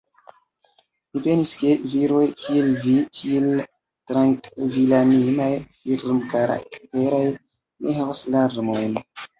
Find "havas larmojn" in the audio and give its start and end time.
8.03-9.03